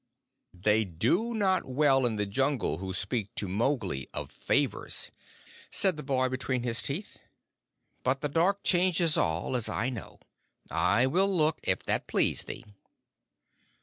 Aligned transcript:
"They 0.59 0.83
do 0.83 1.35
not 1.35 1.63
well 1.63 2.07
in 2.07 2.15
the 2.15 2.25
Jungle 2.25 2.77
who 2.79 2.91
speak 2.91 3.35
to 3.35 3.47
Mowgli 3.47 4.09
of 4.15 4.31
favors," 4.31 5.11
said 5.69 5.95
the 5.95 6.01
boy, 6.01 6.27
between 6.27 6.63
his 6.63 6.81
teeth; 6.81 7.19
"but 8.01 8.21
the 8.21 8.27
dark 8.27 8.63
changes 8.63 9.15
all, 9.15 9.55
as 9.55 9.69
I 9.69 9.91
know. 9.91 10.19
I 10.71 11.05
will 11.05 11.29
look, 11.29 11.59
if 11.67 11.83
that 11.83 12.07
please 12.07 12.41
thee." 12.41 12.65